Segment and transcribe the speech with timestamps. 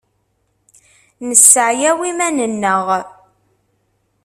[1.27, 2.85] Nesseɛyaw iman-nneɣ.